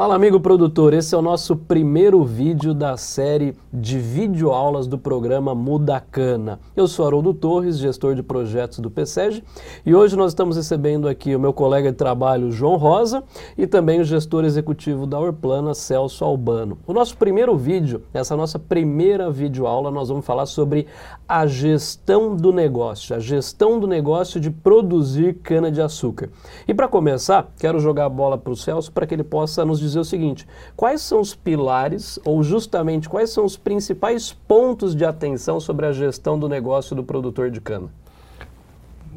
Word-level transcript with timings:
Fala 0.00 0.14
amigo 0.14 0.40
produtor, 0.40 0.94
esse 0.94 1.14
é 1.14 1.18
o 1.18 1.20
nosso 1.20 1.54
primeiro 1.54 2.24
vídeo 2.24 2.72
da 2.72 2.96
série 2.96 3.54
de 3.70 3.98
videoaulas 3.98 4.86
do 4.86 4.96
programa 4.96 5.54
Muda 5.54 6.00
Cana. 6.00 6.58
Eu 6.74 6.88
sou 6.88 7.06
Haroldo 7.06 7.34
Torres, 7.34 7.76
gestor 7.78 8.14
de 8.14 8.22
projetos 8.22 8.78
do 8.78 8.90
PSEG, 8.90 9.44
e 9.84 9.94
hoje 9.94 10.16
nós 10.16 10.32
estamos 10.32 10.56
recebendo 10.56 11.06
aqui 11.06 11.36
o 11.36 11.38
meu 11.38 11.52
colega 11.52 11.92
de 11.92 11.98
trabalho 11.98 12.50
João 12.50 12.76
Rosa 12.76 13.22
e 13.58 13.66
também 13.66 14.00
o 14.00 14.04
gestor 14.04 14.42
executivo 14.46 15.06
da 15.06 15.20
Orplana, 15.20 15.74
Celso 15.74 16.24
Albano. 16.24 16.78
O 16.86 16.94
nosso 16.94 17.14
primeiro 17.18 17.54
vídeo, 17.54 18.00
essa 18.14 18.34
nossa 18.34 18.58
primeira 18.58 19.30
videoaula, 19.30 19.90
nós 19.90 20.08
vamos 20.08 20.24
falar 20.24 20.46
sobre 20.46 20.86
a 21.28 21.46
gestão 21.46 22.34
do 22.34 22.54
negócio, 22.54 23.14
a 23.14 23.18
gestão 23.18 23.78
do 23.78 23.86
negócio 23.86 24.40
de 24.40 24.50
produzir 24.50 25.34
cana-de-açúcar. 25.42 26.30
E 26.66 26.72
para 26.72 26.88
começar, 26.88 27.52
quero 27.58 27.78
jogar 27.78 28.06
a 28.06 28.08
bola 28.08 28.38
para 28.38 28.50
o 28.50 28.56
Celso 28.56 28.90
para 28.90 29.06
que 29.06 29.14
ele 29.14 29.22
possa 29.22 29.62
nos 29.62 29.89
dizer 29.90 30.00
o 30.00 30.04
seguinte: 30.04 30.46
quais 30.76 31.00
são 31.00 31.20
os 31.20 31.34
pilares, 31.34 32.18
ou 32.24 32.42
justamente 32.42 33.08
quais 33.08 33.30
são 33.30 33.44
os 33.44 33.56
principais 33.56 34.32
pontos 34.32 34.94
de 34.94 35.04
atenção 35.04 35.60
sobre 35.60 35.86
a 35.86 35.92
gestão 35.92 36.38
do 36.38 36.48
negócio 36.48 36.96
do 36.96 37.04
produtor 37.04 37.50
de 37.50 37.60
cana? 37.60 37.88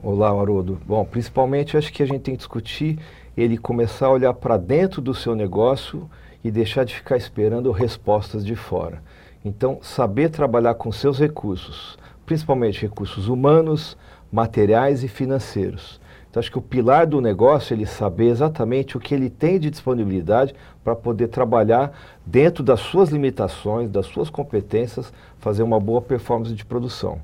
Olá, 0.01 0.29
Haroldo. 0.29 0.79
Bom, 0.85 1.05
principalmente 1.05 1.77
acho 1.77 1.93
que 1.93 2.03
a 2.03 2.05
gente 2.05 2.21
tem 2.21 2.33
que 2.33 2.39
discutir 2.39 2.99
ele 3.37 3.57
começar 3.57 4.07
a 4.07 4.11
olhar 4.11 4.33
para 4.33 4.57
dentro 4.57 5.01
do 5.01 5.13
seu 5.13 5.35
negócio 5.35 6.09
e 6.43 6.51
deixar 6.51 6.83
de 6.83 6.93
ficar 6.93 7.17
esperando 7.17 7.71
respostas 7.71 8.45
de 8.45 8.55
fora. 8.55 9.01
Então, 9.45 9.79
saber 9.81 10.29
trabalhar 10.29 10.75
com 10.75 10.91
seus 10.91 11.19
recursos, 11.19 11.97
principalmente 12.25 12.81
recursos 12.81 13.27
humanos, 13.27 13.97
materiais 14.31 15.03
e 15.03 15.07
financeiros. 15.07 15.99
Então, 16.33 16.41
acho 16.41 16.49
que 16.49 16.57
o 16.57 16.63
pilar 16.63 17.05
do 17.05 17.21
negócio 17.21 17.75
é 17.75 17.77
ele 17.77 17.85
saber 17.85 18.25
exatamente 18.25 18.97
o 18.97 18.99
que 18.99 19.13
ele 19.13 19.29
tem 19.29 19.59
de 19.59 19.69
disponibilidade 19.69 20.55
para 20.83 20.95
poder 20.95 21.27
trabalhar 21.27 21.93
dentro 22.25 22.63
das 22.63 22.79
suas 22.79 23.09
limitações, 23.09 23.87
das 23.87 24.07
suas 24.07 24.31
competências, 24.31 25.13
fazer 25.37 25.61
uma 25.61 25.79
boa 25.79 26.01
performance 26.01 26.51
de 26.55 26.65
produção. 26.65 27.19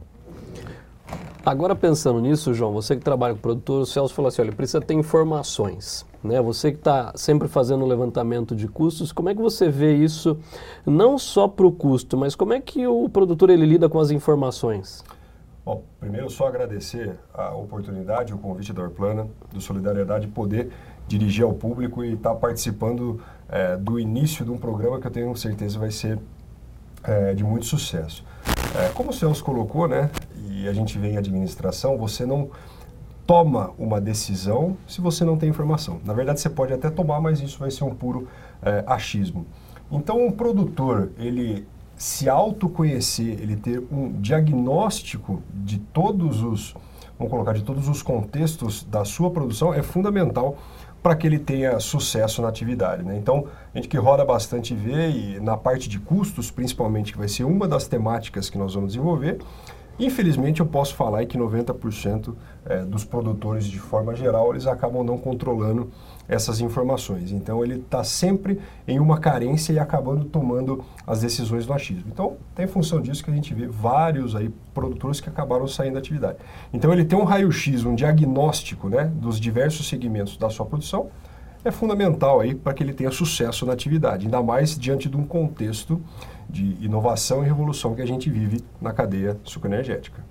Agora 1.44 1.76
pensando 1.76 2.20
nisso, 2.20 2.54
João, 2.54 2.72
você 2.72 2.96
que 2.96 3.04
trabalha 3.04 3.34
com 3.34 3.42
produtor, 3.42 3.82
o 3.82 3.86
Celso 3.88 4.14
falou 4.14 4.30
assim, 4.30 4.44
olha, 4.44 4.52
precisa 4.52 4.80
ter 4.80 4.94
informações. 4.94 6.06
Né? 6.23 6.40
Você 6.40 6.72
que 6.72 6.78
está 6.78 7.12
sempre 7.16 7.48
fazendo 7.48 7.84
o 7.84 7.88
levantamento 7.88 8.56
de 8.56 8.68
custos, 8.68 9.12
como 9.12 9.30
é 9.30 9.34
que 9.34 9.42
você 9.42 9.70
vê 9.70 9.96
isso, 9.96 10.38
não 10.86 11.18
só 11.18 11.48
para 11.48 11.66
o 11.66 11.72
custo, 11.72 12.16
mas 12.16 12.36
como 12.36 12.54
é 12.54 12.62
que 12.62 12.86
o 12.86 13.10
produtor 13.10 13.50
ele 13.50 13.66
lida 13.66 13.90
com 13.90 13.98
as 14.00 14.12
informações? 14.12 15.04
Bom, 15.70 15.84
primeiro 16.00 16.28
só 16.31 16.48
agradecer 16.48 17.16
a 17.31 17.53
oportunidade, 17.53 18.34
o 18.34 18.39
convite 18.39 18.73
da 18.73 18.81
Orplana, 18.81 19.28
do 19.53 19.62
Solidariedade, 19.62 20.26
poder 20.26 20.72
dirigir 21.08 21.45
ao 21.45 21.53
público 21.53 22.03
e 22.03 22.14
estar 22.14 22.31
tá 22.31 22.36
participando 22.36 23.22
é, 23.48 23.78
do 23.78 24.00
início 24.00 24.44
de 24.44 24.50
um 24.50 24.58
programa 24.58 25.00
que 25.00 25.06
eu 25.06 25.11
tenho 25.11 25.36
certeza 25.36 25.78
vai 25.78 25.92
ser 25.92 26.17
é, 27.03 27.36
de 27.36 27.44
muito 27.44 27.67
sucesso. 27.67 28.26
É, 28.76 28.89
como 28.95 29.11
o 29.11 29.14
Celso 29.14 29.44
colocou, 29.44 29.88
né, 29.88 30.09
e 30.50 30.67
a 30.67 30.73
gente 30.73 30.98
vem 30.98 31.14
em 31.14 31.17
administração, 31.17 32.00
você 32.00 32.26
não 32.26 32.50
toma 33.28 33.70
uma 33.78 34.02
decisão 34.02 34.76
se 34.88 35.00
você 35.00 35.23
não 35.23 35.38
tem 35.38 35.50
informação. 35.50 36.02
Na 36.04 36.14
verdade, 36.14 36.39
você 36.39 36.50
pode 36.50 36.73
até 36.73 36.89
tomar, 36.89 37.22
mas 37.22 37.42
isso 37.42 37.59
vai 37.59 37.70
ser 37.70 37.83
um 37.83 37.94
puro 37.94 38.28
achismo. 38.88 39.45
Então, 39.92 40.26
um 40.26 40.31
produtor, 40.31 41.11
ele 41.20 41.67
se 42.00 42.30
autoconhecer, 42.30 43.42
ele 43.42 43.58
ter 43.58 43.83
um 43.92 44.09
diagnóstico 44.22 45.44
de 45.53 45.80
todos 45.80 46.42
os, 46.42 46.73
vamos 47.17 47.30
colocar, 47.30 47.52
de 47.52 47.61
todos 47.61 47.89
os 47.89 48.02
contextos 48.02 48.86
da 48.86 49.03
sua 49.03 49.30
produção 49.30 49.73
é 49.73 49.83
fundamental 49.83 50.58
para 51.03 51.14
que 51.14 51.27
ele 51.27 51.38
tenha 51.38 51.77
sucesso 51.81 52.42
na 52.42 52.47
atividade. 52.47 53.03
Né? 53.03 53.17
Então, 53.17 53.47
a 53.73 53.77
gente 53.77 53.89
que 53.89 53.97
roda 53.97 54.23
bastante 54.23 54.73
vê, 54.73 55.09
e 55.09 55.39
na 55.42 55.58
parte 55.58 55.89
de 55.89 55.99
custos, 55.99 56.49
principalmente, 56.49 57.11
que 57.11 57.17
vai 57.17 57.27
ser 57.27 57.43
uma 57.43 57.67
das 57.67 57.86
temáticas 57.86 58.49
que 58.49 58.58
nós 58.58 58.73
vamos 58.73 58.93
desenvolver, 58.93 59.39
Infelizmente, 59.99 60.61
eu 60.61 60.65
posso 60.65 60.95
falar 60.95 61.26
que 61.26 61.38
90% 61.38 62.33
é, 62.65 62.86
dos 62.86 63.04
produtores, 63.04 63.65
de 63.65 63.80
forma 63.80 64.15
geral, 64.15 64.52
eles 64.52 64.65
acabam 64.65 65.04
não 65.04 65.17
controlando 65.17 65.92
essas 66.30 66.62
informações. 66.62 67.32
Então, 67.32 67.64
ele 67.64 67.76
está 67.76 68.04
sempre 68.04 68.60
em 68.88 69.00
uma 69.00 69.17
carência 69.17 69.73
e 69.73 69.80
acabando 69.80 70.26
tomando 70.26 70.86
as 71.06 71.22
decisões 71.22 71.66
do 71.66 71.73
achismo. 71.73 72.06
Então, 72.08 72.38
tem 72.54 72.67
função 72.67 73.02
disso 73.02 73.23
que 73.23 73.32
a 73.32 73.34
gente 73.34 73.54
vê 73.54 73.66
vários 73.66 74.36
aí 74.36 74.50
produtores 74.73 75.20
que 75.20 75.28
acabaram 75.28 75.68
saindo 75.68 75.94
da 75.94 76.00
atividade. 76.00 76.38
Então, 76.72 76.94
ele 76.94 77.04
tem 77.04 77.18
um 77.18 77.23
raio-x, 77.23 77.84
um 77.84 77.95
diagnóstico 77.95 78.88
né, 78.88 79.12
dos 79.16 79.39
diversos 79.39 79.89
segmentos 79.89 80.38
da 80.38 80.50
sua 80.50 80.68
produção, 80.68 81.10
é 81.66 81.72
fundamental 81.72 82.39
aí 82.39 82.56
para 82.56 82.73
que 82.73 82.84
ele 82.84 82.94
tenha 82.94 83.12
sucesso 83.12 83.66
na 83.66 83.73
atividade, 83.73 84.26
ainda 84.26 84.42
mais 84.42 84.78
diante 84.78 85.10
de 85.10 85.18
um 85.18 85.26
contexto 85.26 86.02
de 86.50 86.78
inovação 86.80 87.44
e 87.44 87.48
revolução 87.48 87.94
que 87.94 88.02
a 88.02 88.08
gente 88.08 88.30
vive 88.30 88.64
na 88.80 88.94
cadeia 88.94 89.38
sucroenergética. 89.44 90.29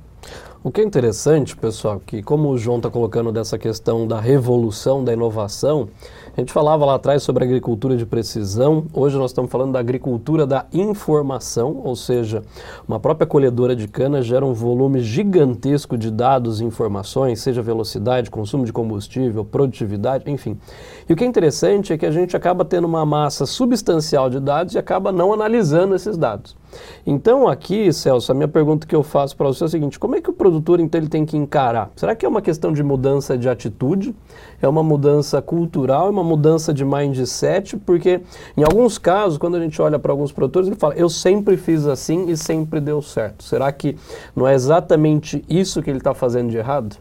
O 0.62 0.72
que 0.72 0.80
é 0.80 0.84
interessante, 0.84 1.56
pessoal, 1.56 2.00
que 2.04 2.20
como 2.20 2.50
o 2.50 2.58
João 2.58 2.78
está 2.78 2.90
colocando 2.90 3.30
dessa 3.30 3.56
questão 3.56 4.08
da 4.08 4.20
revolução, 4.20 5.04
da 5.04 5.12
inovação, 5.12 5.88
a 6.36 6.40
gente 6.40 6.52
falava 6.52 6.84
lá 6.84 6.96
atrás 6.96 7.22
sobre 7.22 7.44
agricultura 7.44 7.96
de 7.96 8.04
precisão, 8.04 8.84
hoje 8.92 9.16
nós 9.16 9.30
estamos 9.30 9.52
falando 9.52 9.72
da 9.72 9.78
agricultura 9.78 10.44
da 10.44 10.66
informação, 10.72 11.80
ou 11.84 11.94
seja, 11.94 12.42
uma 12.88 12.98
própria 12.98 13.24
colhedora 13.26 13.76
de 13.76 13.86
cana 13.86 14.20
gera 14.20 14.44
um 14.44 14.52
volume 14.52 15.00
gigantesco 15.00 15.96
de 15.96 16.10
dados 16.10 16.60
e 16.60 16.64
informações, 16.64 17.40
seja 17.40 17.62
velocidade, 17.62 18.28
consumo 18.28 18.64
de 18.64 18.72
combustível, 18.72 19.44
produtividade, 19.44 20.28
enfim. 20.28 20.58
E 21.08 21.12
o 21.12 21.16
que 21.16 21.22
é 21.22 21.26
interessante 21.26 21.92
é 21.92 21.98
que 21.98 22.04
a 22.04 22.10
gente 22.10 22.36
acaba 22.36 22.64
tendo 22.64 22.86
uma 22.86 23.06
massa 23.06 23.46
substancial 23.46 24.28
de 24.28 24.40
dados 24.40 24.74
e 24.74 24.78
acaba 24.78 25.12
não 25.12 25.32
analisando 25.32 25.94
esses 25.94 26.16
dados. 26.16 26.56
Então 27.06 27.48
aqui, 27.48 27.92
Celso, 27.92 28.30
a 28.30 28.34
minha 28.34 28.48
pergunta 28.48 28.86
que 28.86 28.94
eu 28.94 29.02
faço 29.02 29.36
para 29.36 29.46
você 29.46 29.64
é 29.64 29.66
a 29.66 29.70
seguinte, 29.70 29.98
como 29.98 30.16
é 30.16 30.20
que 30.20 30.30
o 30.30 30.32
produtor 30.32 30.80
então 30.80 31.00
ele 31.00 31.08
tem 31.08 31.24
que 31.24 31.36
encarar? 31.36 31.90
Será 31.96 32.14
que 32.14 32.26
é 32.26 32.28
uma 32.28 32.42
questão 32.42 32.72
de 32.72 32.82
mudança 32.82 33.36
de 33.36 33.48
atitude? 33.48 34.14
É 34.60 34.68
uma 34.68 34.82
mudança 34.82 35.40
cultural? 35.40 36.08
É 36.08 36.10
uma 36.10 36.24
mudança 36.24 36.72
de 36.72 36.84
mindset? 36.84 37.76
Porque 37.76 38.20
em 38.56 38.62
alguns 38.62 38.98
casos, 38.98 39.38
quando 39.38 39.56
a 39.56 39.60
gente 39.60 39.80
olha 39.80 39.98
para 39.98 40.12
alguns 40.12 40.32
produtores, 40.32 40.68
ele 40.68 40.76
fala, 40.76 40.94
eu 40.94 41.08
sempre 41.08 41.56
fiz 41.56 41.86
assim 41.86 42.28
e 42.28 42.36
sempre 42.36 42.80
deu 42.80 43.00
certo. 43.00 43.44
Será 43.44 43.70
que 43.72 43.96
não 44.34 44.46
é 44.46 44.54
exatamente 44.54 45.44
isso 45.48 45.82
que 45.82 45.90
ele 45.90 45.98
está 45.98 46.14
fazendo 46.14 46.50
de 46.50 46.56
errado? 46.56 46.96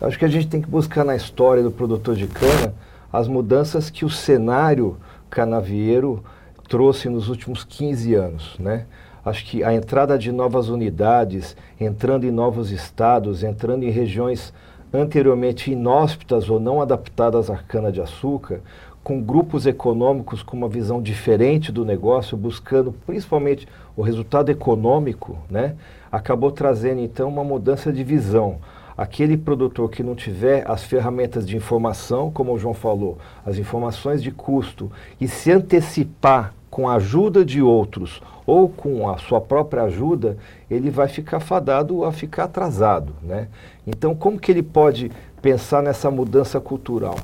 Acho 0.00 0.18
que 0.18 0.24
a 0.24 0.28
gente 0.28 0.48
tem 0.48 0.60
que 0.60 0.68
buscar 0.68 1.04
na 1.04 1.16
história 1.16 1.62
do 1.62 1.70
produtor 1.70 2.14
de 2.14 2.26
cana 2.26 2.74
as 3.12 3.28
mudanças 3.28 3.88
que 3.88 4.04
o 4.04 4.10
cenário 4.10 4.96
canavieiro 5.30 6.22
trouxe 6.68 7.08
nos 7.08 7.28
últimos 7.28 7.64
15 7.64 8.14
anos, 8.14 8.56
né? 8.58 8.86
Acho 9.24 9.44
que 9.44 9.64
a 9.64 9.74
entrada 9.74 10.16
de 10.16 10.30
novas 10.30 10.68
unidades, 10.68 11.56
entrando 11.80 12.24
em 12.24 12.30
novos 12.30 12.70
estados, 12.70 13.42
entrando 13.42 13.82
em 13.82 13.90
regiões 13.90 14.54
anteriormente 14.92 15.72
inóspitas 15.72 16.48
ou 16.48 16.60
não 16.60 16.80
adaptadas 16.80 17.50
à 17.50 17.56
cana-de-açúcar, 17.56 18.60
com 19.02 19.22
grupos 19.22 19.66
econômicos 19.66 20.42
com 20.42 20.56
uma 20.56 20.68
visão 20.68 21.00
diferente 21.00 21.70
do 21.70 21.84
negócio, 21.84 22.36
buscando 22.36 22.92
principalmente 22.92 23.68
o 23.96 24.02
resultado 24.02 24.50
econômico, 24.50 25.38
né, 25.48 25.76
acabou 26.10 26.50
trazendo 26.50 27.00
então 27.00 27.28
uma 27.28 27.44
mudança 27.44 27.92
de 27.92 28.02
visão. 28.02 28.58
Aquele 28.96 29.36
produtor 29.36 29.90
que 29.90 30.02
não 30.02 30.14
tiver 30.14 30.68
as 30.68 30.82
ferramentas 30.82 31.46
de 31.46 31.56
informação, 31.56 32.30
como 32.30 32.52
o 32.52 32.58
João 32.58 32.74
falou, 32.74 33.18
as 33.44 33.58
informações 33.58 34.22
de 34.22 34.30
custo, 34.30 34.90
e 35.20 35.28
se 35.28 35.52
antecipar 35.52 36.52
com 36.76 36.90
a 36.90 36.96
ajuda 36.96 37.42
de 37.42 37.62
outros 37.62 38.20
ou 38.46 38.68
com 38.68 39.08
a 39.08 39.16
sua 39.16 39.40
própria 39.40 39.84
ajuda, 39.84 40.36
ele 40.70 40.90
vai 40.90 41.08
ficar 41.08 41.40
fadado 41.40 42.04
a 42.04 42.12
ficar 42.12 42.44
atrasado. 42.44 43.14
Né? 43.22 43.48
Então, 43.86 44.14
como 44.14 44.38
que 44.38 44.52
ele 44.52 44.62
pode 44.62 45.10
pensar 45.40 45.82
nessa 45.82 46.10
mudança 46.10 46.60
cultural? 46.60 47.16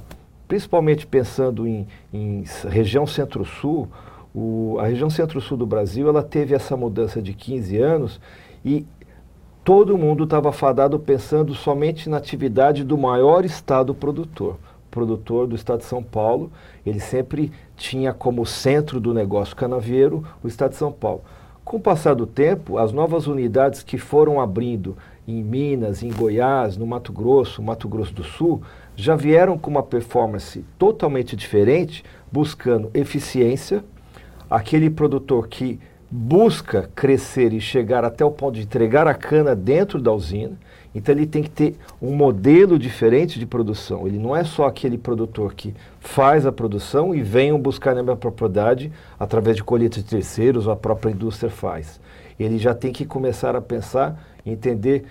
Principalmente 0.48 1.06
pensando 1.06 1.66
em, 1.66 1.86
em 2.10 2.44
região 2.66 3.06
centro-sul, 3.06 3.90
a 4.80 4.86
região 4.86 5.10
centro-sul 5.10 5.58
do 5.58 5.66
Brasil 5.66 6.08
ela 6.08 6.22
teve 6.22 6.54
essa 6.54 6.74
mudança 6.74 7.20
de 7.20 7.34
15 7.34 7.76
anos 7.76 8.20
e 8.64 8.86
todo 9.62 9.98
mundo 9.98 10.24
estava 10.24 10.50
fadado 10.50 10.98
pensando 10.98 11.54
somente 11.54 12.08
na 12.08 12.16
atividade 12.16 12.84
do 12.84 12.96
maior 12.96 13.44
estado 13.44 13.94
produtor 13.94 14.56
produtor 14.92 15.46
do 15.46 15.56
estado 15.56 15.78
de 15.78 15.86
São 15.86 16.02
Paulo, 16.02 16.52
ele 16.86 17.00
sempre 17.00 17.50
tinha 17.82 18.14
como 18.14 18.46
centro 18.46 19.00
do 19.00 19.12
negócio 19.12 19.56
canavieiro 19.56 20.22
o 20.40 20.46
estado 20.46 20.70
de 20.70 20.76
São 20.76 20.92
Paulo. 20.92 21.22
Com 21.64 21.78
o 21.78 21.80
passar 21.80 22.14
do 22.14 22.26
tempo, 22.26 22.78
as 22.78 22.92
novas 22.92 23.26
unidades 23.26 23.82
que 23.82 23.98
foram 23.98 24.40
abrindo 24.40 24.96
em 25.26 25.42
Minas, 25.42 26.00
em 26.00 26.12
Goiás, 26.12 26.76
no 26.76 26.86
Mato 26.86 27.12
Grosso, 27.12 27.60
Mato 27.60 27.88
Grosso 27.88 28.14
do 28.14 28.22
Sul, 28.22 28.62
já 28.94 29.16
vieram 29.16 29.58
com 29.58 29.68
uma 29.68 29.82
performance 29.82 30.64
totalmente 30.78 31.34
diferente, 31.34 32.04
buscando 32.30 32.88
eficiência, 32.94 33.84
aquele 34.48 34.88
produtor 34.88 35.48
que 35.48 35.80
busca 36.14 36.90
crescer 36.94 37.54
e 37.54 37.60
chegar 37.60 38.04
até 38.04 38.22
o 38.22 38.30
ponto 38.30 38.56
de 38.56 38.60
entregar 38.60 39.06
a 39.06 39.14
cana 39.14 39.56
dentro 39.56 39.98
da 39.98 40.12
usina. 40.12 40.58
Então 40.94 41.14
ele 41.14 41.24
tem 41.24 41.42
que 41.42 41.48
ter 41.48 41.74
um 42.02 42.14
modelo 42.14 42.78
diferente 42.78 43.38
de 43.38 43.46
produção. 43.46 44.06
Ele 44.06 44.18
não 44.18 44.36
é 44.36 44.44
só 44.44 44.66
aquele 44.66 44.98
produtor 44.98 45.54
que 45.54 45.74
faz 46.00 46.44
a 46.44 46.52
produção 46.52 47.14
e 47.14 47.22
venham 47.22 47.58
buscar 47.58 47.94
na 47.94 48.02
minha 48.02 48.14
propriedade 48.14 48.92
através 49.18 49.56
de 49.56 49.64
colheita 49.64 49.96
de 49.96 50.04
terceiros 50.04 50.68
a 50.68 50.76
própria 50.76 51.10
indústria 51.10 51.50
faz. 51.50 51.98
Ele 52.38 52.58
já 52.58 52.74
tem 52.74 52.92
que 52.92 53.06
começar 53.06 53.56
a 53.56 53.62
pensar, 53.62 54.22
entender 54.44 55.06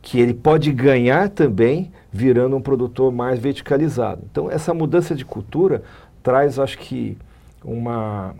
que 0.00 0.20
ele 0.20 0.34
pode 0.34 0.70
ganhar 0.70 1.30
também 1.30 1.90
virando 2.12 2.54
um 2.54 2.62
produtor 2.62 3.10
mais 3.10 3.40
verticalizado. 3.40 4.22
Então 4.30 4.48
essa 4.48 4.72
mudança 4.72 5.16
de 5.16 5.24
cultura 5.24 5.82
traz, 6.22 6.60
acho 6.60 6.78
que, 6.78 7.18
uma, 7.64 8.36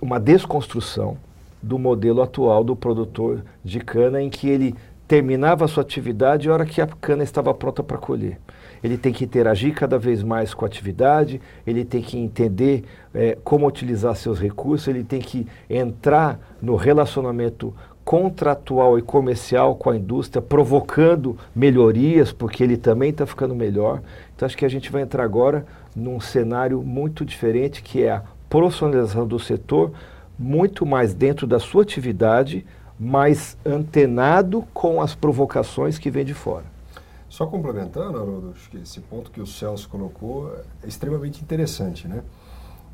uma 0.00 0.18
desconstrução 0.18 1.18
do 1.64 1.78
modelo 1.78 2.22
atual 2.22 2.62
do 2.62 2.76
produtor 2.76 3.42
de 3.64 3.80
cana, 3.80 4.22
em 4.22 4.28
que 4.28 4.48
ele 4.48 4.74
terminava 5.08 5.64
a 5.64 5.68
sua 5.68 5.82
atividade 5.82 6.48
a 6.48 6.52
hora 6.52 6.66
que 6.66 6.80
a 6.80 6.86
cana 6.86 7.22
estava 7.22 7.52
pronta 7.54 7.82
para 7.82 7.98
colher. 7.98 8.38
Ele 8.82 8.98
tem 8.98 9.12
que 9.12 9.24
interagir 9.24 9.74
cada 9.74 9.98
vez 9.98 10.22
mais 10.22 10.52
com 10.52 10.64
a 10.64 10.68
atividade, 10.68 11.40
ele 11.66 11.84
tem 11.84 12.02
que 12.02 12.18
entender 12.18 12.84
é, 13.14 13.36
como 13.42 13.66
utilizar 13.66 14.14
seus 14.14 14.38
recursos, 14.38 14.88
ele 14.88 15.02
tem 15.02 15.20
que 15.20 15.46
entrar 15.70 16.38
no 16.60 16.76
relacionamento 16.76 17.74
contratual 18.04 18.98
e 18.98 19.02
comercial 19.02 19.74
com 19.74 19.88
a 19.88 19.96
indústria, 19.96 20.42
provocando 20.42 21.38
melhorias, 21.56 22.30
porque 22.30 22.62
ele 22.62 22.76
também 22.76 23.08
está 23.08 23.24
ficando 23.24 23.54
melhor. 23.54 24.02
Então, 24.36 24.44
acho 24.44 24.56
que 24.56 24.66
a 24.66 24.70
gente 24.70 24.92
vai 24.92 25.00
entrar 25.00 25.24
agora 25.24 25.64
num 25.96 26.20
cenário 26.20 26.82
muito 26.82 27.24
diferente, 27.24 27.82
que 27.82 28.02
é 28.02 28.10
a 28.10 28.22
profissionalização 28.50 29.26
do 29.26 29.38
setor, 29.38 29.92
muito 30.38 30.84
mais 30.84 31.14
dentro 31.14 31.46
da 31.46 31.58
sua 31.58 31.82
atividade, 31.82 32.64
mais 32.98 33.56
antenado 33.64 34.64
com 34.72 35.00
as 35.00 35.14
provocações 35.14 35.98
que 35.98 36.10
vêm 36.10 36.24
de 36.24 36.34
fora. 36.34 36.64
Só 37.28 37.46
complementando, 37.46 38.18
Haroldo, 38.18 38.52
acho 38.54 38.70
que 38.70 38.76
esse 38.76 39.00
ponto 39.00 39.30
que 39.30 39.40
o 39.40 39.46
Celso 39.46 39.88
colocou 39.88 40.54
é 40.82 40.86
extremamente 40.86 41.42
interessante, 41.42 42.06
né? 42.06 42.22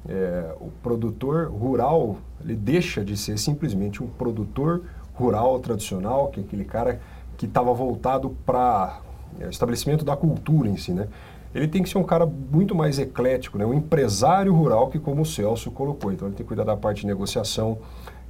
É, 0.08 0.54
o 0.58 0.70
produtor 0.82 1.50
rural, 1.50 2.16
ele 2.42 2.56
deixa 2.56 3.04
de 3.04 3.18
ser 3.18 3.38
simplesmente 3.38 4.02
um 4.02 4.06
produtor 4.06 4.84
rural 5.12 5.60
tradicional, 5.60 6.28
que 6.28 6.40
é 6.40 6.42
aquele 6.42 6.64
cara 6.64 7.02
que 7.36 7.44
estava 7.44 7.72
voltado 7.74 8.34
para 8.46 9.00
é, 9.38 9.50
estabelecimento 9.50 10.06
da 10.06 10.16
cultura 10.16 10.70
em 10.70 10.76
si, 10.78 10.92
né? 10.92 11.06
Ele 11.54 11.66
tem 11.66 11.82
que 11.82 11.88
ser 11.88 11.98
um 11.98 12.04
cara 12.04 12.26
muito 12.26 12.74
mais 12.74 12.98
eclético, 12.98 13.58
né? 13.58 13.66
um 13.66 13.74
empresário 13.74 14.54
rural 14.54 14.88
que 14.88 14.98
como 14.98 15.22
o 15.22 15.26
Celso 15.26 15.70
colocou. 15.70 16.12
Então 16.12 16.28
ele 16.28 16.36
tem 16.36 16.44
que 16.44 16.48
cuidar 16.48 16.64
da 16.64 16.76
parte 16.76 17.00
de 17.00 17.06
negociação, 17.06 17.78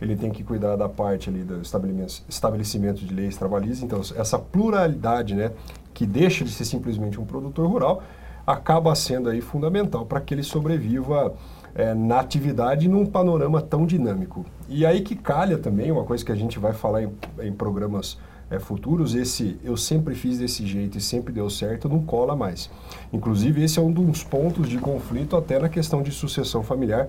ele 0.00 0.17
tem 0.17 0.31
que 0.31 0.43
cuidar 0.43 0.76
da 0.76 0.88
parte 0.88 1.28
ali 1.28 1.43
do 1.43 1.61
estabelecimento 1.61 3.05
de 3.05 3.12
leis 3.12 3.37
trabalhistas. 3.37 3.82
Então, 3.82 4.00
essa 4.19 4.38
pluralidade, 4.38 5.34
né, 5.34 5.52
que 5.93 6.06
deixa 6.06 6.44
de 6.44 6.50
ser 6.50 6.64
simplesmente 6.64 7.20
um 7.20 7.25
produtor 7.26 7.69
rural, 7.69 8.02
acaba 8.46 8.94
sendo 8.94 9.28
aí 9.28 9.43
fundamental 9.43 10.06
para 10.06 10.20
que 10.20 10.32
ele 10.32 10.43
sobreviva 10.43 11.34
é, 11.75 11.94
na 11.94 12.20
atividade 12.20 12.88
num 12.88 13.05
panorama 13.05 13.61
tão 13.61 13.84
dinâmico. 13.84 14.46
E 14.69 14.87
aí 14.87 15.02
que 15.02 15.14
calha 15.14 15.58
também, 15.58 15.93
uma 15.93 16.05
coisa 16.05 16.25
que 16.25 16.32
a 16.32 16.37
gente 16.37 16.58
vai 16.58 16.72
falar 16.72 17.02
em, 17.02 17.12
em 17.43 17.52
programas 17.52 18.19
é, 18.50 18.58
futuros, 18.58 19.14
esse 19.14 19.58
eu 19.62 19.76
sempre 19.76 20.14
fiz 20.14 20.38
desse 20.38 20.67
jeito 20.67 20.99
e 20.99 21.00
sempre 21.00 21.32
deu 21.32 21.49
certo, 21.49 21.88
não 21.88 22.02
cola 22.02 22.35
mais. 22.35 22.69
Inclusive, 23.12 23.62
esse 23.62 23.79
é 23.79 23.82
um 23.82 23.93
dos 23.93 24.25
pontos 24.25 24.69
de 24.69 24.79
conflito 24.79 25.37
até 25.37 25.58
na 25.58 25.69
questão 25.69 26.02
de 26.02 26.11
sucessão 26.11 26.62
familiar 26.62 27.08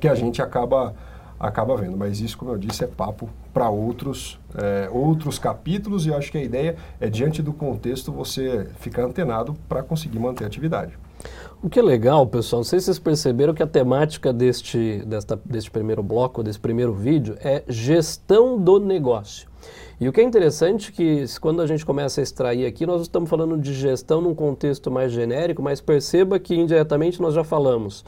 que 0.00 0.08
a 0.08 0.14
gente 0.14 0.42
acaba 0.42 0.94
acaba 1.38 1.76
vendo. 1.76 1.96
Mas 1.96 2.20
isso, 2.20 2.36
como 2.36 2.50
eu 2.50 2.58
disse, 2.58 2.84
é 2.84 2.86
papo 2.86 3.30
para 3.52 3.70
outros, 3.70 4.38
é, 4.56 4.88
outros 4.90 5.38
capítulos 5.38 6.06
e 6.06 6.12
acho 6.12 6.32
que 6.32 6.38
a 6.38 6.42
ideia 6.42 6.76
é, 7.00 7.08
diante 7.08 7.40
do 7.42 7.52
contexto, 7.52 8.10
você 8.12 8.68
ficar 8.80 9.04
antenado 9.04 9.54
para 9.68 9.82
conseguir 9.82 10.18
manter 10.18 10.44
a 10.44 10.46
atividade. 10.46 10.98
O 11.62 11.68
que 11.68 11.78
é 11.78 11.82
legal, 11.82 12.26
pessoal, 12.26 12.60
não 12.60 12.64
sei 12.64 12.78
se 12.78 12.86
vocês 12.86 12.98
perceberam 12.98 13.52
que 13.52 13.62
a 13.62 13.66
temática 13.66 14.32
deste, 14.32 15.02
desta, 15.06 15.40
deste 15.44 15.70
primeiro 15.70 16.02
bloco, 16.02 16.42
desse 16.42 16.58
primeiro 16.58 16.92
vídeo, 16.92 17.36
é 17.40 17.64
gestão 17.68 18.58
do 18.58 18.78
negócio. 18.78 19.47
E 20.00 20.08
o 20.08 20.12
que 20.12 20.20
é 20.20 20.24
interessante 20.24 20.90
é 20.90 20.92
que 20.92 21.24
quando 21.40 21.60
a 21.60 21.66
gente 21.66 21.84
começa 21.84 22.20
a 22.20 22.22
extrair 22.22 22.64
aqui, 22.64 22.86
nós 22.86 23.02
estamos 23.02 23.28
falando 23.28 23.58
de 23.58 23.74
gestão 23.74 24.20
num 24.20 24.32
contexto 24.32 24.92
mais 24.92 25.10
genérico, 25.10 25.60
mas 25.60 25.80
perceba 25.80 26.38
que 26.38 26.54
indiretamente 26.54 27.20
nós 27.20 27.34
já 27.34 27.42
falamos 27.42 28.04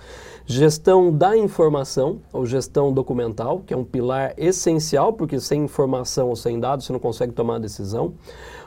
gestão 0.47 1.13
da 1.13 1.37
informação, 1.37 2.21
ou 2.33 2.47
gestão 2.47 2.93
documental, 2.93 3.63
que 3.67 3.75
é 3.75 3.77
um 3.77 3.85
pilar 3.85 4.35
essencial, 4.37 5.13
porque 5.13 5.41
sem 5.41 5.65
informação 5.65 6.29
ou 6.29 6.37
sem 6.37 6.61
dados 6.61 6.87
você 6.87 6.93
não 6.93 7.01
consegue 7.01 7.33
tomar 7.33 7.59
decisão. 7.59 8.15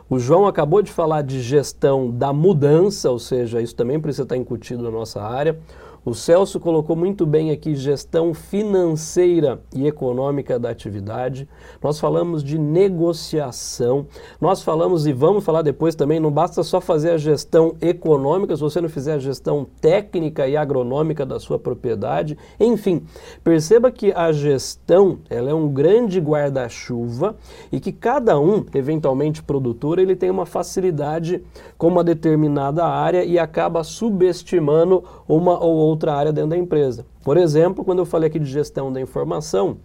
O 0.10 0.20
João 0.20 0.46
acabou 0.46 0.82
de 0.82 0.92
falar 0.92 1.22
de 1.22 1.42
gestão 1.42 2.12
da 2.12 2.34
mudança, 2.34 3.10
ou 3.10 3.20
seja, 3.20 3.62
isso 3.62 3.76
também 3.76 4.02
precisa 4.02 4.24
estar 4.24 4.36
incutido 4.36 4.84
na 4.84 4.92
nossa 4.92 5.22
área. 5.22 5.58
O 6.06 6.14
Celso 6.14 6.60
colocou 6.60 6.98
muito 6.98 7.26
bem 7.26 7.50
aqui 7.50 7.76
gestão 7.76 8.34
financeira 8.34 9.62
e 9.74 9.88
econômica 9.88 10.60
da 10.60 10.70
atividade. 10.70 11.48
Nós 11.82 11.98
falamos 11.98 12.44
de 12.44 12.58
negociação. 12.58 14.06
Nós 14.42 14.62
falamos 14.62 15.08
e 15.08 15.14
vamos 15.14 15.46
falar 15.46 15.62
depois 15.62 15.96
também, 15.96 16.20
não 16.20 16.30
basta 16.30 16.62
só 16.62 16.82
fazer 16.82 17.12
a 17.12 17.18
gestão 17.18 17.78
econômica, 17.80 18.54
se 18.54 18.62
você 18.62 18.82
não 18.82 18.90
fizer 18.90 19.14
a 19.14 19.20
gestão 19.20 19.66
técnica 19.80 20.46
e 20.46 20.58
agronômica 20.58 21.26
da 21.26 21.40
sua 21.40 21.58
propriedade. 21.58 22.38
Enfim, 22.60 23.04
perceba 23.42 23.90
que 23.90 24.12
a 24.12 24.30
gestão, 24.34 25.20
ela 25.30 25.52
é 25.52 25.54
um 25.54 25.70
grande 25.70 26.20
guarda-chuva 26.20 27.38
e 27.72 27.80
que 27.80 27.94
cada 27.94 28.38
um, 28.38 28.66
eventualmente 28.76 29.42
produtor, 29.42 30.00
ele 30.00 30.18
tem 30.18 30.30
uma 30.30 30.46
facilidade 30.46 31.42
com 31.78 31.88
uma 31.88 32.04
determinada 32.04 32.86
área 32.86 33.24
e 33.24 33.40
acaba 33.40 33.86
subestimando 33.86 35.02
uma 35.30 35.64
ou 35.64 35.74
outra 35.76 35.93
outra 35.94 36.14
área 36.14 36.34
dentro 36.34 36.52
da 36.52 36.58
empresa. 36.58 37.06
Por 37.24 37.38
exemplo, 37.38 37.84
quando 37.86 38.00
eu 38.00 38.06
falei 38.06 38.28
aqui 38.28 38.40
de 38.40 38.46
gestão 38.46 38.92
da 38.92 39.00
informação, 39.00 39.78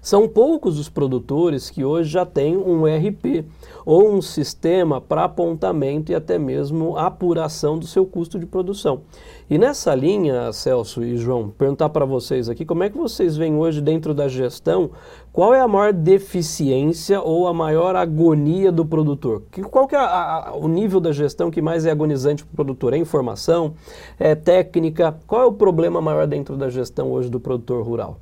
são 0.00 0.28
poucos 0.28 0.78
os 0.78 0.88
produtores 0.88 1.70
que 1.70 1.84
hoje 1.84 2.10
já 2.10 2.26
têm 2.26 2.56
um 2.56 2.86
ERP 2.86 3.44
ou 3.84 4.12
um 4.12 4.20
sistema 4.20 5.00
para 5.00 5.24
apontamento 5.24 6.12
e 6.12 6.14
até 6.14 6.38
mesmo 6.38 6.96
apuração 6.96 7.78
do 7.78 7.86
seu 7.86 8.04
custo 8.04 8.38
de 8.38 8.46
produção. 8.46 9.02
E 9.48 9.58
nessa 9.58 9.94
linha, 9.94 10.52
Celso 10.52 11.02
e 11.04 11.16
João, 11.16 11.50
perguntar 11.50 11.88
para 11.90 12.04
vocês 12.04 12.48
aqui, 12.48 12.64
como 12.64 12.84
é 12.84 12.90
que 12.90 12.96
vocês 12.96 13.36
veem 13.36 13.54
hoje 13.56 13.80
dentro 13.80 14.14
da 14.14 14.26
gestão, 14.28 14.90
qual 15.32 15.54
é 15.54 15.60
a 15.60 15.68
maior 15.68 15.92
deficiência 15.92 17.20
ou 17.20 17.46
a 17.46 17.54
maior 17.54 17.94
agonia 17.94 18.72
do 18.72 18.84
produtor? 18.84 19.42
Qual 19.70 19.86
que 19.86 19.94
é 19.94 19.98
a, 19.98 20.48
a, 20.48 20.56
o 20.56 20.68
nível 20.68 21.00
da 21.00 21.12
gestão 21.12 21.50
que 21.50 21.60
mais 21.60 21.84
é 21.86 21.90
agonizante 21.90 22.44
para 22.44 22.52
o 22.52 22.56
produtor? 22.56 22.94
É 22.94 22.96
informação? 22.96 23.74
É 24.18 24.34
técnica? 24.34 25.18
Qual 25.26 25.42
é 25.42 25.46
o 25.46 25.52
problema 25.52 26.00
maior 26.00 26.26
dentro 26.26 26.56
da 26.56 26.68
gestão 26.70 27.12
hoje 27.12 27.28
do 27.28 27.40
produtor 27.40 27.84
rural? 27.84 28.18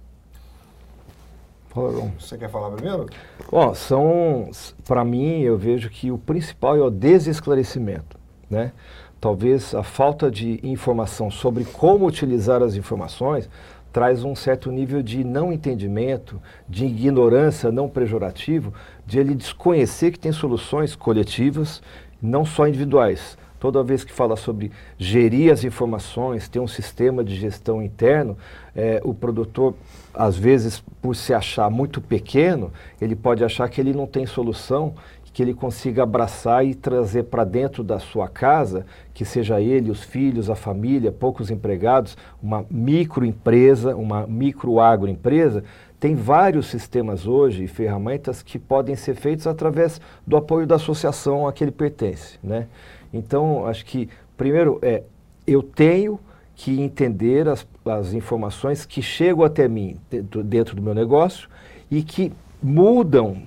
Você 2.18 2.36
quer 2.36 2.50
falar 2.50 2.70
primeiro? 2.70 3.06
Bom, 3.50 3.72
são, 3.74 4.50
para 4.86 5.04
mim, 5.04 5.40
eu 5.40 5.56
vejo 5.56 5.88
que 5.88 6.10
o 6.10 6.18
principal 6.18 6.76
é 6.76 6.82
o 6.82 6.90
desesclarecimento, 6.90 8.18
né? 8.48 8.72
Talvez 9.20 9.74
a 9.74 9.82
falta 9.82 10.30
de 10.30 10.58
informação 10.62 11.30
sobre 11.30 11.64
como 11.64 12.06
utilizar 12.06 12.62
as 12.62 12.74
informações 12.74 13.48
traz 13.92 14.24
um 14.24 14.34
certo 14.34 14.70
nível 14.70 15.02
de 15.02 15.24
não 15.24 15.52
entendimento, 15.52 16.40
de 16.68 16.86
ignorância 16.86 17.70
não 17.70 17.88
pejorativo, 17.88 18.72
de 19.06 19.18
ele 19.18 19.34
desconhecer 19.34 20.12
que 20.12 20.18
tem 20.18 20.32
soluções 20.32 20.94
coletivas, 20.94 21.82
não 22.22 22.44
só 22.44 22.66
individuais. 22.66 23.36
Toda 23.60 23.82
vez 23.82 24.02
que 24.02 24.12
fala 24.12 24.36
sobre 24.36 24.72
gerir 24.98 25.52
as 25.52 25.62
informações, 25.64 26.48
ter 26.48 26.58
um 26.58 26.66
sistema 26.66 27.22
de 27.22 27.36
gestão 27.36 27.82
interno, 27.82 28.36
é, 28.74 29.02
o 29.04 29.12
produtor, 29.12 29.74
às 30.14 30.36
vezes, 30.36 30.82
por 31.02 31.14
se 31.14 31.34
achar 31.34 31.70
muito 31.70 32.00
pequeno, 32.00 32.72
ele 32.98 33.14
pode 33.14 33.44
achar 33.44 33.68
que 33.68 33.78
ele 33.78 33.92
não 33.92 34.06
tem 34.06 34.24
solução, 34.24 34.94
que 35.32 35.42
ele 35.42 35.54
consiga 35.54 36.02
abraçar 36.02 36.64
e 36.64 36.74
trazer 36.74 37.24
para 37.24 37.44
dentro 37.44 37.84
da 37.84 37.98
sua 37.98 38.28
casa, 38.28 38.84
que 39.14 39.24
seja 39.24 39.60
ele, 39.60 39.90
os 39.90 40.02
filhos, 40.02 40.50
a 40.50 40.56
família, 40.56 41.12
poucos 41.12 41.50
empregados, 41.50 42.16
uma 42.42 42.64
microempresa, 42.70 43.94
uma 43.94 44.26
microagroempresa, 44.26 45.62
tem 46.00 46.14
vários 46.14 46.66
sistemas 46.66 47.26
hoje 47.26 47.64
e 47.64 47.68
ferramentas 47.68 48.42
que 48.42 48.58
podem 48.58 48.96
ser 48.96 49.14
feitos 49.14 49.46
através 49.46 50.00
do 50.26 50.34
apoio 50.34 50.66
da 50.66 50.76
associação 50.76 51.46
a 51.46 51.52
que 51.52 51.62
ele 51.62 51.70
pertence. 51.70 52.38
Né? 52.42 52.66
Então, 53.12 53.66
acho 53.66 53.84
que, 53.84 54.08
primeiro, 54.36 54.78
é, 54.82 55.02
eu 55.46 55.62
tenho 55.62 56.18
que 56.54 56.80
entender 56.80 57.48
as, 57.48 57.66
as 57.86 58.12
informações 58.12 58.84
que 58.84 59.00
chegam 59.00 59.44
até 59.44 59.66
mim 59.66 59.96
dentro, 60.10 60.44
dentro 60.44 60.76
do 60.76 60.82
meu 60.82 60.94
negócio 60.94 61.48
e 61.90 62.02
que 62.02 62.32
mudam 62.62 63.42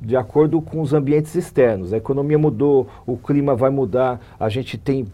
de 0.00 0.16
acordo 0.16 0.60
com 0.60 0.80
os 0.80 0.92
ambientes 0.92 1.34
externos. 1.34 1.92
A 1.92 1.96
economia 1.96 2.38
mudou, 2.38 2.88
o 3.06 3.16
clima 3.16 3.54
vai 3.54 3.70
mudar, 3.70 4.20
a 4.38 4.48
gente 4.48 4.76
tem 4.76 5.06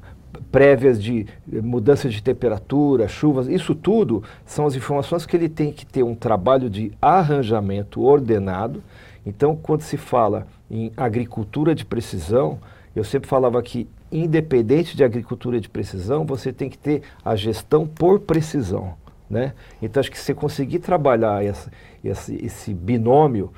prévias 0.51 1.03
de 1.03 1.27
mudança 1.47 2.09
de 2.09 2.23
temperatura, 2.23 3.07
chuvas, 3.07 3.49
isso 3.49 3.75
tudo 3.75 4.23
são 4.47 4.67
as 4.67 4.75
informações 4.75 5.27
que 5.27 5.37
ele 5.37 5.49
tem 5.49 5.73
que 5.73 5.85
ter 5.85 6.03
um 6.03 6.15
trabalho 6.15 6.71
de 6.71 6.93
arranjamento 7.01 8.03
ordenado. 8.03 8.83
Então, 9.25 9.55
quando 9.55 9.83
se 9.83 9.97
fala 9.97 10.47
em 10.71 10.91
agricultura 10.97 11.75
de 11.75 11.85
precisão, 11.85 12.59
eu 12.95 13.05
sempre 13.05 13.29
falava 13.29 13.63
que, 13.63 13.89
independente 14.11 14.97
de 14.97 15.03
agricultura 15.03 15.61
de 15.61 15.69
precisão, 15.69 16.27
você 16.27 16.53
tem 16.53 16.69
que 16.69 16.79
ter 16.79 17.03
a 17.25 17.35
gestão 17.35 17.87
por 17.87 18.21
precisão. 18.21 18.95
Né? 19.29 19.55
Então, 19.81 20.01
acho 20.01 20.11
que 20.11 20.19
se 20.19 20.27
você 20.27 20.35
conseguir 20.35 20.79
trabalhar 20.81 21.45
essa, 21.45 21.71
esse, 22.05 22.35
esse 22.45 22.75
binômio, 22.75 23.51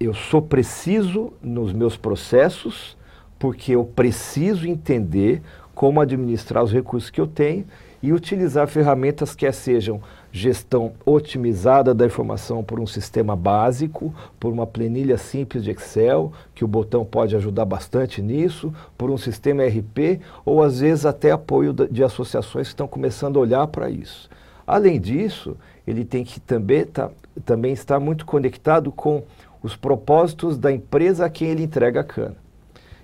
eu 0.00 0.12
sou 0.12 0.42
preciso 0.42 1.32
nos 1.40 1.72
meus 1.72 1.96
processos, 1.96 2.96
porque 3.38 3.72
eu 3.72 3.84
preciso 3.84 4.66
entender 4.66 5.40
como 5.74 6.00
administrar 6.00 6.62
os 6.62 6.72
recursos 6.72 7.08
que 7.08 7.20
eu 7.20 7.26
tenho 7.26 7.64
e 8.02 8.12
utilizar 8.12 8.66
ferramentas 8.66 9.34
que 9.34 9.50
sejam 9.52 10.00
gestão 10.32 10.92
otimizada 11.04 11.94
da 11.94 12.06
informação 12.06 12.64
por 12.64 12.80
um 12.80 12.86
sistema 12.86 13.36
básico, 13.36 14.12
por 14.40 14.52
uma 14.52 14.66
planilha 14.66 15.18
simples 15.18 15.62
de 15.62 15.70
Excel, 15.70 16.32
que 16.54 16.64
o 16.64 16.68
botão 16.68 17.04
pode 17.04 17.36
ajudar 17.36 17.66
bastante 17.66 18.22
nisso, 18.22 18.72
por 18.96 19.10
um 19.10 19.18
sistema 19.18 19.62
RP 19.64 20.20
ou 20.44 20.62
às 20.62 20.80
vezes 20.80 21.06
até 21.06 21.30
apoio 21.30 21.72
de 21.72 22.02
associações 22.02 22.68
que 22.68 22.72
estão 22.72 22.88
começando 22.88 23.36
a 23.36 23.42
olhar 23.42 23.66
para 23.66 23.90
isso. 23.90 24.28
Além 24.66 25.00
disso, 25.00 25.56
ele 25.86 26.04
tem 26.04 26.24
que 26.24 26.40
também, 26.40 26.86
tá, 26.86 27.10
também 27.44 27.72
estar 27.72 28.00
muito 28.00 28.24
conectado 28.24 28.90
com 28.90 29.22
os 29.62 29.76
propósitos 29.76 30.56
da 30.56 30.72
empresa 30.72 31.26
a 31.26 31.30
quem 31.30 31.48
ele 31.48 31.62
entrega 31.62 32.00
a 32.00 32.04
cana. 32.04 32.36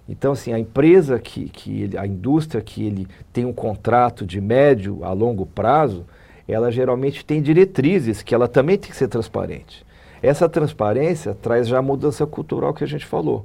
Então, 0.09 0.33
assim, 0.33 0.53
a 0.53 0.59
empresa 0.59 1.19
que, 1.19 1.49
que 1.49 1.83
ele, 1.83 1.99
a 1.99 2.07
indústria 2.07 2.63
que 2.63 2.85
ele 2.85 3.07
tem 3.33 3.45
um 3.45 3.53
contrato 3.53 4.25
de 4.25 4.41
médio 4.41 5.05
a 5.05 5.13
longo 5.13 5.45
prazo, 5.45 6.07
ela 6.47 6.73
geralmente 6.73 7.25
tem 7.25 7.43
diretrizes 7.43 8.23
que 8.23 8.35
ela 8.35 8.49
também 8.49 8.79
tem 8.79 8.91
que 8.91 8.97
ser 8.97 9.09
transparente. 9.09 9.85
Essa 10.23 10.49
transparência 10.49 11.35
traz 11.35 11.69
já 11.69 11.79
a 11.79 11.83
mudança 11.83 12.27
cultural 12.27 12.73
que 12.73 12.83
a 12.83 12.87
gente 12.87 13.05
falou. 13.05 13.45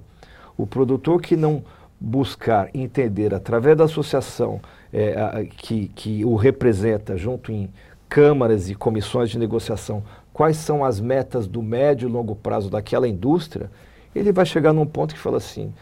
O 0.57 0.65
produtor 0.65 1.21
que 1.21 1.35
não 1.35 1.63
buscar 1.99 2.69
entender 2.73 3.33
através 3.33 3.77
da 3.77 3.83
associação 3.83 4.61
é, 4.91 5.19
a, 5.19 5.45
que, 5.45 5.89
que 5.89 6.23
o 6.23 6.35
representa 6.35 7.17
junto 7.17 7.51
em 7.51 7.69
câmaras 8.07 8.69
e 8.69 8.75
comissões 8.75 9.29
de 9.29 9.39
negociação 9.39 10.03
quais 10.31 10.57
são 10.57 10.83
as 10.83 10.99
metas 10.99 11.47
do 11.47 11.61
médio 11.61 12.09
e 12.09 12.11
longo 12.11 12.35
prazo 12.35 12.69
daquela 12.69 13.07
indústria, 13.07 13.69
ele 14.15 14.31
vai 14.31 14.45
chegar 14.45 14.73
num 14.73 14.85
ponto 14.85 15.13
que 15.13 15.19
fala 15.19 15.37
assim: 15.37 15.73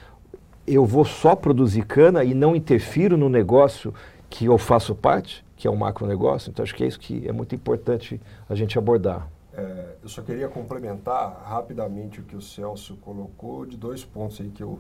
eu 0.74 0.86
vou 0.86 1.06
só 1.06 1.36
produzir 1.36 1.84
cana 1.86 2.24
e 2.24 2.34
não 2.34 2.56
interfiro 2.56 3.18
no 3.18 3.30
negócio 3.30 3.94
que 4.30 4.46
eu 4.46 4.58
faço 4.58 4.96
parte? 4.96 5.44
que 5.62 5.68
é 5.68 5.72
um 5.72 5.76
macronegócio. 5.76 6.50
Então, 6.50 6.64
acho 6.64 6.74
que 6.74 6.84
é 6.84 6.88
isso 6.88 7.00
que 7.00 7.28
é 7.28 7.32
muito 7.32 7.54
importante 7.54 8.20
a 8.50 8.56
gente 8.56 8.80
abordar. 8.80 9.28
É, 9.54 9.94
eu 10.02 10.10
só 10.10 10.24
queria 10.24 10.48
complementar 10.48 11.40
rapidamente 11.46 12.20
o 12.20 12.24
que 12.24 12.36
o 12.36 12.42
Celso 12.42 12.96
colocou 12.96 13.64
de 13.64 13.78
dois 13.78 14.04
pontos 14.04 14.42
aí 14.42 14.50
que 14.50 14.64
eu 14.64 14.80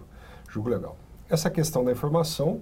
julgo 0.49 0.69
legal. 0.69 0.97
Essa 1.29 1.51
questão 1.51 1.85
da 1.85 1.91
informação, 1.91 2.61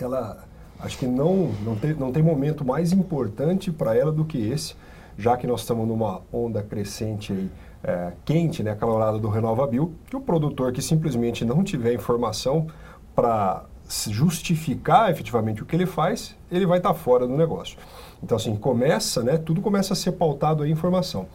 ela 0.00 0.48
acho 0.78 0.96
que 0.96 1.06
não, 1.06 1.52
não, 1.62 1.76
tem, 1.76 1.92
não 1.92 2.10
tem 2.10 2.22
momento 2.22 2.64
mais 2.64 2.90
importante 2.90 3.70
para 3.70 3.94
ela 3.94 4.10
do 4.10 4.24
que 4.24 4.38
esse, 4.38 4.74
já 5.18 5.36
que 5.36 5.46
nós 5.46 5.60
estamos 5.60 5.86
numa 5.86 6.22
onda 6.32 6.62
crescente 6.62 7.34
aí, 7.34 7.50
é, 7.82 8.12
quente, 8.24 8.62
né, 8.62 8.72
acalorada 8.72 9.18
do 9.18 9.28
RenovaBio, 9.28 9.92
que 10.06 10.16
o 10.16 10.20
produtor 10.20 10.72
que 10.72 10.82
simplesmente 10.82 11.44
não 11.44 11.64
tiver 11.64 11.94
informação 11.94 12.66
para 13.14 13.64
justificar 14.08 15.10
efetivamente 15.10 15.62
o 15.62 15.66
que 15.66 15.74
ele 15.74 15.86
faz, 15.86 16.36
ele 16.50 16.66
vai 16.66 16.78
estar 16.78 16.90
tá 16.90 16.94
fora 16.94 17.26
do 17.26 17.36
negócio. 17.36 17.76
Então, 18.22 18.36
assim, 18.36 18.54
começa, 18.54 19.22
né? 19.22 19.38
Tudo 19.38 19.60
começa 19.60 19.94
a 19.94 19.96
ser 19.96 20.12
pautado 20.12 20.64
em 20.64 20.70
informação. 20.70 21.26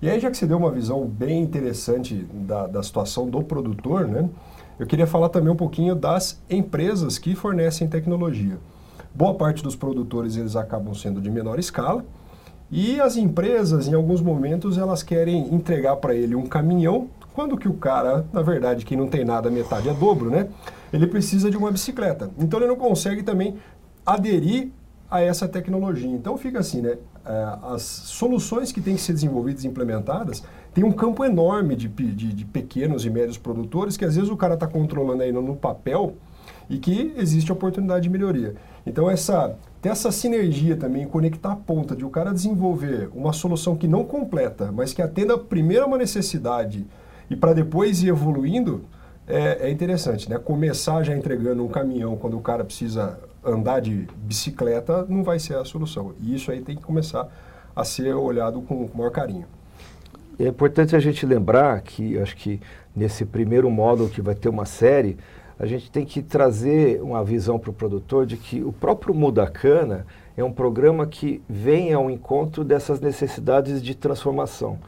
E 0.00 0.08
aí, 0.08 0.20
já 0.20 0.30
que 0.30 0.36
você 0.36 0.46
deu 0.46 0.58
uma 0.58 0.70
visão 0.70 1.06
bem 1.06 1.42
interessante 1.42 2.14
da, 2.32 2.66
da 2.66 2.82
situação 2.82 3.28
do 3.28 3.42
produtor, 3.42 4.06
né? 4.06 4.28
Eu 4.78 4.86
queria 4.86 5.06
falar 5.06 5.28
também 5.28 5.52
um 5.52 5.56
pouquinho 5.56 5.94
das 5.94 6.42
empresas 6.50 7.16
que 7.16 7.34
fornecem 7.34 7.88
tecnologia. 7.88 8.58
Boa 9.14 9.34
parte 9.34 9.62
dos 9.62 9.76
produtores, 9.76 10.36
eles 10.36 10.56
acabam 10.56 10.92
sendo 10.94 11.20
de 11.20 11.30
menor 11.30 11.58
escala, 11.58 12.04
e 12.70 13.00
as 13.00 13.16
empresas, 13.16 13.86
em 13.88 13.94
alguns 13.94 14.20
momentos, 14.20 14.78
elas 14.78 15.02
querem 15.02 15.54
entregar 15.54 15.96
para 15.96 16.14
ele 16.14 16.34
um 16.34 16.46
caminhão, 16.46 17.08
quando 17.34 17.56
que 17.56 17.68
o 17.68 17.74
cara, 17.74 18.24
na 18.32 18.42
verdade, 18.42 18.84
quem 18.84 18.96
não 18.96 19.08
tem 19.08 19.24
nada, 19.24 19.50
metade 19.50 19.88
é 19.88 19.92
dobro, 19.92 20.30
né? 20.30 20.48
ele 20.94 21.08
precisa 21.08 21.50
de 21.50 21.56
uma 21.56 21.72
bicicleta. 21.72 22.30
Então 22.38 22.60
ele 22.60 22.68
não 22.68 22.76
consegue 22.76 23.24
também 23.24 23.56
aderir 24.06 24.70
a 25.10 25.20
essa 25.20 25.48
tecnologia. 25.48 26.08
Então 26.08 26.38
fica 26.38 26.60
assim, 26.60 26.80
né? 26.80 26.96
É, 27.26 27.58
as 27.74 27.82
soluções 27.82 28.70
que 28.70 28.80
têm 28.80 28.94
que 28.94 29.00
ser 29.00 29.12
desenvolvidas 29.12 29.64
e 29.64 29.66
implementadas 29.66 30.44
tem 30.72 30.84
um 30.84 30.92
campo 30.92 31.24
enorme 31.24 31.74
de, 31.74 31.88
de, 31.88 32.32
de 32.32 32.44
pequenos 32.44 33.04
e 33.04 33.10
médios 33.10 33.38
produtores 33.38 33.96
que 33.96 34.04
às 34.04 34.14
vezes 34.14 34.30
o 34.30 34.36
cara 34.36 34.54
está 34.54 34.66
controlando 34.66 35.22
ainda 35.22 35.40
no 35.40 35.56
papel 35.56 36.14
e 36.68 36.78
que 36.78 37.12
existe 37.16 37.50
oportunidade 37.50 38.04
de 38.04 38.10
melhoria. 38.10 38.54
Então 38.86 39.10
essa 39.10 39.56
ter 39.84 39.90
essa 39.90 40.10
sinergia 40.10 40.78
também, 40.78 41.06
conectar 41.06 41.52
a 41.52 41.56
ponta 41.56 41.94
de 41.94 42.06
o 42.06 42.08
cara 42.08 42.32
desenvolver 42.32 43.10
uma 43.14 43.34
solução 43.34 43.76
que 43.76 43.86
não 43.86 44.02
completa, 44.02 44.72
mas 44.72 44.94
que 44.94 45.02
atenda 45.02 45.36
primeiro 45.36 45.84
a 45.84 45.86
uma 45.86 45.98
necessidade 45.98 46.86
e 47.28 47.36
para 47.36 47.52
depois 47.52 48.02
ir 48.02 48.08
evoluindo, 48.08 48.86
é, 49.28 49.68
é, 49.68 49.70
interessante, 49.70 50.30
né? 50.30 50.38
Começar 50.38 51.02
já 51.02 51.14
entregando 51.14 51.62
um 51.62 51.68
caminhão 51.68 52.16
quando 52.16 52.34
o 52.34 52.40
cara 52.40 52.64
precisa 52.64 53.20
andar 53.44 53.80
de 53.80 54.08
bicicleta 54.22 55.04
não 55.06 55.22
vai 55.22 55.38
ser 55.38 55.56
a 55.56 55.66
solução. 55.66 56.14
E 56.18 56.34
isso 56.34 56.50
aí 56.50 56.62
tem 56.62 56.76
que 56.76 56.82
começar 56.82 57.28
a 57.76 57.84
ser 57.84 58.14
olhado 58.14 58.62
com, 58.62 58.88
com 58.88 58.96
maior 58.96 59.10
carinho. 59.10 59.44
É 60.38 60.48
importante 60.48 60.96
a 60.96 61.00
gente 61.00 61.26
lembrar 61.26 61.82
que, 61.82 62.18
acho 62.18 62.34
que 62.36 62.58
nesse 62.96 63.26
primeiro 63.26 63.70
módulo 63.70 64.08
que 64.08 64.22
vai 64.22 64.34
ter 64.34 64.48
uma 64.48 64.64
série, 64.64 65.18
a 65.58 65.66
gente 65.66 65.90
tem 65.90 66.04
que 66.04 66.22
trazer 66.22 67.00
uma 67.02 67.24
visão 67.24 67.58
para 67.58 67.70
o 67.70 67.74
produtor 67.74 68.26
de 68.26 68.36
que 68.36 68.62
o 68.62 68.72
próprio 68.72 69.14
Mudacana 69.14 70.06
é 70.36 70.42
um 70.42 70.52
programa 70.52 71.06
que 71.06 71.40
vem 71.48 71.92
ao 71.92 72.10
encontro 72.10 72.64
dessas 72.64 73.00
necessidades 73.00 73.82
de 73.82 73.94
transformação. 73.94 74.78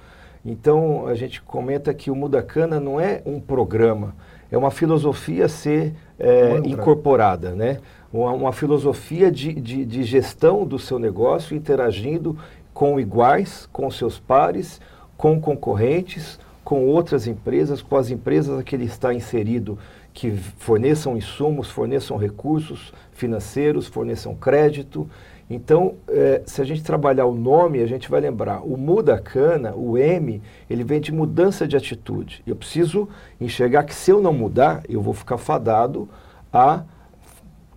Então, 0.45 1.07
a 1.07 1.15
gente 1.15 1.43
comenta 1.43 1.93
que 1.93 2.11
o 2.11 2.15
Mudacana 2.15 2.79
não 2.79 3.01
é 3.01 3.23
um 3.27 3.41
programa, 3.41 4.15
é 4.51 4.57
uma 4.57 4.71
filosofia 4.71 5.47
a 5.47 5.49
ser 5.49 5.95
é, 6.19 6.59
incorporada, 6.65 7.51
né? 7.51 7.79
Uma, 8.13 8.33
uma 8.33 8.53
filosofia 8.53 9.31
de, 9.31 9.53
de, 9.53 9.85
de, 9.85 10.05
gestão 10.05 10.65
do 10.65 10.79
seu 10.79 10.99
negócio, 10.99 11.57
interagindo 11.57 12.39
com 12.73 12.99
iguais, 13.01 13.69
com 13.73 13.91
seus 13.91 14.21
pares, 14.21 14.81
com 15.17 15.41
concorrentes, 15.41 16.39
com 16.65 16.87
outras 16.87 17.27
empresas, 17.27 17.83
com 17.83 17.97
as 17.97 18.11
empresas 18.11 18.59
a 18.59 18.63
que 18.63 18.77
ele 18.77 18.85
está 18.85 19.13
inserido, 19.13 19.79
que 20.17 20.31
forneçam 20.33 21.17
insumos, 21.17 21.71
forneçam 21.71 22.17
recursos 22.17 22.93
financeiros, 23.13 23.87
forneçam 23.87 24.35
crédito 24.35 25.09
então, 25.49 25.95
é, 26.09 26.43
se 26.45 26.61
a 26.61 26.65
gente 26.65 26.83
trabalhar 26.83 27.25
o 27.27 27.35
nome, 27.35 27.81
a 27.81 27.87
gente 27.87 28.11
vai 28.11 28.21
lembrar, 28.21 28.63
o 28.63 28.77
muda 28.77 29.17
cana, 29.19 29.75
o 29.77 29.97
M, 29.97 30.43
ele 30.69 30.83
vem 30.83 31.01
de 31.01 31.13
mudança 31.13 31.69
de 31.69 31.77
atitude. 31.77 32.43
Eu 32.45 32.57
preciso 32.57 33.09
enxergar 33.41 33.85
que 33.85 33.95
se 33.95 34.11
eu 34.11 34.21
não 34.21 34.33
mudar, 34.33 34.83
eu 34.89 35.01
vou 35.01 35.15
ficar 35.15 35.39
fadado 35.39 36.09
a 36.53 36.83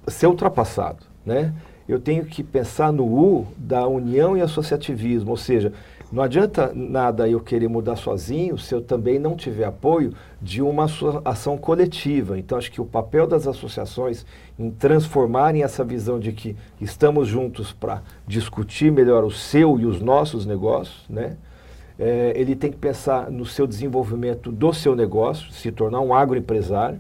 ser 0.08 0.26
ultrapassado, 0.26 1.06
né? 1.24 1.54
Eu 1.88 2.00
tenho 2.00 2.26
que 2.26 2.44
pensar 2.44 2.92
no 2.92 3.06
U 3.06 3.48
da 3.56 3.88
união 3.88 4.36
e 4.36 4.42
associativismo, 4.42 5.32
ou 5.32 5.38
seja, 5.38 5.72
não 6.12 6.24
adianta 6.24 6.72
nada 6.74 7.30
eu 7.30 7.40
querer 7.40 7.68
mudar 7.68 7.96
sozinho 7.96 8.58
se 8.58 8.74
eu 8.74 8.82
também 8.82 9.20
não 9.20 9.36
tiver 9.36 9.66
apoio 9.66 10.14
de 10.42 10.60
uma 10.62 10.88
ação 11.24 11.56
coletiva. 11.56 12.40
Então, 12.40 12.58
acho 12.58 12.72
que 12.72 12.82
o 12.82 12.86
papel 12.86 13.28
das 13.28 13.46
associações 13.46 14.26
em 14.58 14.72
transformarem 14.72 15.62
essa 15.62 15.84
visão 15.84 16.20
de 16.20 16.32
que 16.32 16.56
estamos 16.82 17.28
juntos 17.28 17.72
para 17.72 18.02
discutir 18.28 18.92
melhor 18.92 19.24
o 19.24 19.30
seu 19.30 19.80
e 19.80 19.86
os 19.86 20.02
nossos 20.02 20.46
negócios, 20.46 21.08
né? 21.08 21.38
É, 22.00 22.32
ele 22.36 22.56
tem 22.56 22.72
que 22.72 22.78
pensar 22.78 23.30
no 23.30 23.46
seu 23.46 23.68
desenvolvimento 23.68 24.52
do 24.52 24.74
seu 24.74 24.96
negócio, 24.96 25.52
se 25.52 25.70
tornar 25.70 26.00
um 26.00 26.14
agroempresário, 26.14 27.00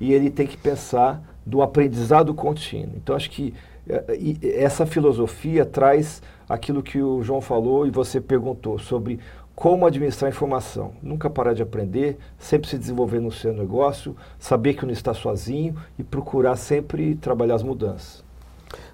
e 0.00 0.12
ele 0.12 0.30
tem 0.30 0.46
que 0.46 0.56
pensar 0.56 1.20
do 1.44 1.60
aprendizado 1.60 2.32
contínuo. 2.32 2.94
Então, 2.96 3.16
acho 3.16 3.28
que 3.28 3.52
é, 3.88 4.62
essa 4.62 4.86
filosofia 4.86 5.64
traz 5.64 6.22
aquilo 6.48 6.82
que 6.82 7.00
o 7.00 7.22
João 7.22 7.40
falou 7.40 7.86
e 7.86 7.90
você 7.90 8.20
perguntou 8.20 8.78
sobre 8.78 9.18
como 9.54 9.86
administrar 9.86 10.30
informação. 10.30 10.92
Nunca 11.02 11.28
parar 11.28 11.52
de 11.52 11.62
aprender, 11.62 12.18
sempre 12.38 12.68
se 12.68 12.78
desenvolver 12.78 13.20
no 13.20 13.30
seu 13.30 13.52
negócio, 13.52 14.16
saber 14.38 14.74
que 14.74 14.84
não 14.84 14.92
está 14.92 15.12
sozinho 15.12 15.76
e 15.98 16.02
procurar 16.02 16.56
sempre 16.56 17.14
trabalhar 17.16 17.56
as 17.56 17.62
mudanças. 17.62 18.24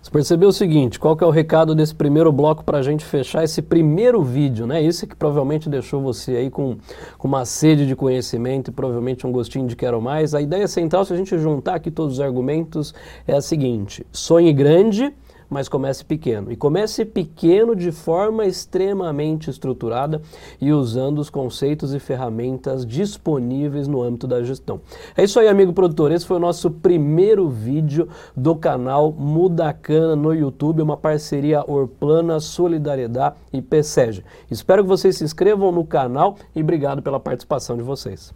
Você 0.00 0.10
percebeu 0.10 0.48
o 0.48 0.52
seguinte, 0.52 0.98
qual 0.98 1.16
que 1.16 1.22
é 1.22 1.26
o 1.26 1.30
recado 1.30 1.74
desse 1.74 1.94
primeiro 1.94 2.32
bloco 2.32 2.64
para 2.64 2.78
a 2.78 2.82
gente 2.82 3.04
fechar 3.04 3.44
esse 3.44 3.60
primeiro 3.60 4.22
vídeo, 4.22 4.66
né? 4.66 4.80
Isso 4.82 5.06
que 5.06 5.14
provavelmente 5.14 5.68
deixou 5.68 6.00
você 6.00 6.36
aí 6.36 6.50
com, 6.50 6.76
com 7.16 7.28
uma 7.28 7.44
sede 7.44 7.86
de 7.86 7.94
conhecimento 7.94 8.70
e 8.70 8.72
provavelmente 8.72 9.26
um 9.26 9.32
gostinho 9.32 9.66
de 9.66 9.76
quero 9.76 10.00
mais. 10.00 10.34
A 10.34 10.40
ideia 10.40 10.66
central, 10.66 11.04
se 11.04 11.12
a 11.12 11.16
gente 11.16 11.36
juntar 11.38 11.74
aqui 11.74 11.90
todos 11.90 12.14
os 12.14 12.20
argumentos, 12.20 12.94
é 13.26 13.34
a 13.34 13.40
seguinte, 13.40 14.06
sonhe 14.12 14.52
grande, 14.52 15.12
mas 15.48 15.68
comece 15.68 16.04
pequeno. 16.04 16.52
E 16.52 16.56
comece 16.56 17.04
pequeno 17.04 17.74
de 17.74 17.90
forma 17.90 18.46
extremamente 18.46 19.50
estruturada 19.50 20.20
e 20.60 20.72
usando 20.72 21.18
os 21.18 21.30
conceitos 21.30 21.94
e 21.94 21.98
ferramentas 21.98 22.86
disponíveis 22.86 23.88
no 23.88 24.02
âmbito 24.02 24.26
da 24.26 24.42
gestão. 24.42 24.80
É 25.16 25.24
isso 25.24 25.38
aí, 25.40 25.48
amigo 25.48 25.72
produtor. 25.72 26.12
Esse 26.12 26.26
foi 26.26 26.36
o 26.36 26.40
nosso 26.40 26.70
primeiro 26.70 27.48
vídeo 27.48 28.08
do 28.36 28.54
canal 28.54 29.12
Mudacana 29.12 30.14
no 30.14 30.34
YouTube, 30.34 30.82
uma 30.82 30.96
parceria 30.96 31.64
Orplana, 31.66 32.40
Solidariedade 32.40 33.36
e 33.52 33.62
PSEG. 33.62 34.24
Espero 34.50 34.82
que 34.82 34.88
vocês 34.88 35.16
se 35.16 35.24
inscrevam 35.24 35.72
no 35.72 35.84
canal 35.84 36.36
e 36.54 36.62
obrigado 36.62 37.02
pela 37.02 37.20
participação 37.20 37.76
de 37.76 37.82
vocês. 37.82 38.32